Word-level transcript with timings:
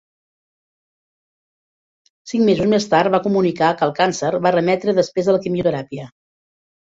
Cinc 2.31 2.43
mesos 2.47 2.71
més 2.71 2.89
tard 2.95 3.13
va 3.15 3.21
comunicar 3.27 3.69
que 3.81 3.87
el 3.89 3.93
càncer 4.01 4.31
va 4.47 4.53
remetre 4.57 4.95
després 5.01 5.29
de 5.31 5.35
la 5.37 5.43
quimioteràpia. 5.47 6.09